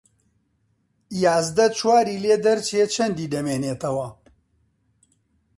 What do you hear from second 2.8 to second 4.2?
چەندی دەمێنێتەوە